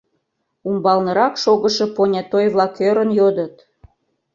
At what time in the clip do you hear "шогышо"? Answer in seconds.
1.43-1.85